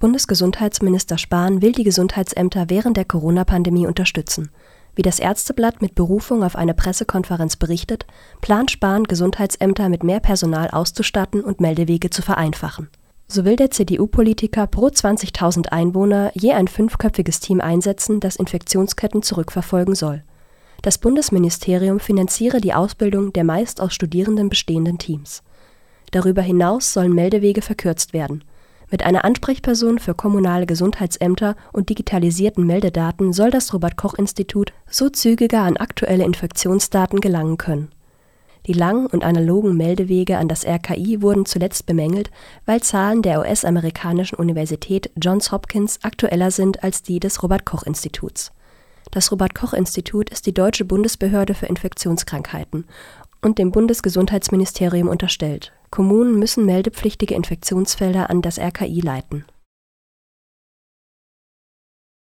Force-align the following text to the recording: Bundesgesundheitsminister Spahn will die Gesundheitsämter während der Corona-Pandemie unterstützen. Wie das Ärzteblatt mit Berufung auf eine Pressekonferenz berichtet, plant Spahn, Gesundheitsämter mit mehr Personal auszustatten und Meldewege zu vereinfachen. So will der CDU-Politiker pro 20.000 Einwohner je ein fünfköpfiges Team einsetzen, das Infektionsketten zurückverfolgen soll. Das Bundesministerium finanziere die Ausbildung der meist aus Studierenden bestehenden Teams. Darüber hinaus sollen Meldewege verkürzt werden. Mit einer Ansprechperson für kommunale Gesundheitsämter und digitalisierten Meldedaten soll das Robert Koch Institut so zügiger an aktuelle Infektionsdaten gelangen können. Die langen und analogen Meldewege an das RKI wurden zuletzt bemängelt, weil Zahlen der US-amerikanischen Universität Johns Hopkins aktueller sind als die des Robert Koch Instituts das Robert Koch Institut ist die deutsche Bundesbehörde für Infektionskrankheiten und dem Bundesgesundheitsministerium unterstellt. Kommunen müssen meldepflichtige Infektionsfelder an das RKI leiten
Bundesgesundheitsminister 0.00 1.18
Spahn 1.18 1.62
will 1.62 1.72
die 1.72 1.84
Gesundheitsämter 1.84 2.66
während 2.68 2.96
der 2.96 3.04
Corona-Pandemie 3.04 3.86
unterstützen. 3.86 4.50
Wie 4.96 5.02
das 5.02 5.18
Ärzteblatt 5.18 5.82
mit 5.82 5.94
Berufung 5.94 6.44
auf 6.44 6.56
eine 6.56 6.74
Pressekonferenz 6.74 7.56
berichtet, 7.56 8.06
plant 8.40 8.70
Spahn, 8.70 9.04
Gesundheitsämter 9.04 9.88
mit 9.88 10.04
mehr 10.04 10.20
Personal 10.20 10.70
auszustatten 10.70 11.42
und 11.42 11.60
Meldewege 11.60 12.10
zu 12.10 12.22
vereinfachen. 12.22 12.88
So 13.26 13.44
will 13.44 13.56
der 13.56 13.70
CDU-Politiker 13.70 14.66
pro 14.66 14.86
20.000 14.88 15.68
Einwohner 15.68 16.30
je 16.34 16.52
ein 16.52 16.68
fünfköpfiges 16.68 17.40
Team 17.40 17.60
einsetzen, 17.60 18.20
das 18.20 18.36
Infektionsketten 18.36 19.22
zurückverfolgen 19.22 19.94
soll. 19.94 20.22
Das 20.82 20.98
Bundesministerium 20.98 21.98
finanziere 21.98 22.60
die 22.60 22.74
Ausbildung 22.74 23.32
der 23.32 23.44
meist 23.44 23.80
aus 23.80 23.94
Studierenden 23.94 24.50
bestehenden 24.50 24.98
Teams. 24.98 25.42
Darüber 26.10 26.42
hinaus 26.42 26.92
sollen 26.92 27.14
Meldewege 27.14 27.62
verkürzt 27.62 28.12
werden. 28.12 28.44
Mit 28.90 29.04
einer 29.04 29.24
Ansprechperson 29.24 29.98
für 29.98 30.14
kommunale 30.14 30.66
Gesundheitsämter 30.66 31.56
und 31.72 31.88
digitalisierten 31.88 32.66
Meldedaten 32.66 33.32
soll 33.32 33.50
das 33.50 33.72
Robert 33.72 33.96
Koch 33.96 34.14
Institut 34.14 34.72
so 34.88 35.08
zügiger 35.08 35.62
an 35.62 35.76
aktuelle 35.76 36.24
Infektionsdaten 36.24 37.20
gelangen 37.20 37.58
können. 37.58 37.90
Die 38.66 38.72
langen 38.72 39.06
und 39.06 39.24
analogen 39.24 39.76
Meldewege 39.76 40.38
an 40.38 40.48
das 40.48 40.64
RKI 40.64 41.20
wurden 41.20 41.44
zuletzt 41.44 41.86
bemängelt, 41.86 42.30
weil 42.64 42.82
Zahlen 42.82 43.20
der 43.20 43.40
US-amerikanischen 43.40 44.36
Universität 44.36 45.10
Johns 45.20 45.52
Hopkins 45.52 45.98
aktueller 46.02 46.50
sind 46.50 46.82
als 46.82 47.02
die 47.02 47.20
des 47.20 47.42
Robert 47.42 47.66
Koch 47.66 47.82
Instituts 47.82 48.52
das 49.14 49.30
Robert 49.30 49.54
Koch 49.54 49.74
Institut 49.74 50.28
ist 50.30 50.44
die 50.46 50.52
deutsche 50.52 50.84
Bundesbehörde 50.84 51.54
für 51.54 51.66
Infektionskrankheiten 51.66 52.84
und 53.42 53.58
dem 53.58 53.70
Bundesgesundheitsministerium 53.70 55.06
unterstellt. 55.06 55.72
Kommunen 55.94 56.40
müssen 56.40 56.64
meldepflichtige 56.66 57.36
Infektionsfelder 57.36 58.28
an 58.28 58.42
das 58.42 58.58
RKI 58.58 59.00
leiten 59.00 59.44